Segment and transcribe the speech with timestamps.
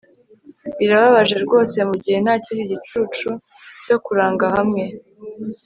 [0.77, 3.29] birababaje rwose mugihe ntakindi gicucu
[3.85, 4.83] cyo kuranga hamwe